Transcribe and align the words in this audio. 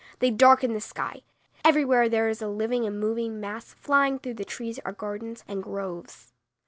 They 0.17 0.31
darken 0.31 0.73
the 0.73 0.81
sky. 0.81 1.21
Everywhere 1.63 2.09
there 2.09 2.27
is 2.27 2.41
a 2.41 2.47
living 2.47 2.85
and 2.85 2.99
moving 2.99 3.39
mass 3.39 3.71
flying 3.75 4.17
through 4.17 4.33
the 4.33 4.43
trees 4.43 4.79
or 4.83 4.93
gardens 4.93 5.43
and 5.47 5.61
groves. 5.61 6.33